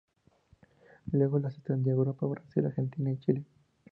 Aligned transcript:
Luego 1.11 1.37
las 1.37 1.53
extendió 1.59 1.93
a 1.93 1.97
Europa, 1.97 2.25
Brasil, 2.25 2.65
Argentina, 2.65 3.11
Chile. 3.19 3.45